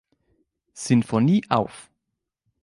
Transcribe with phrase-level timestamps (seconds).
[0.73, 1.91] Sinfonie auf.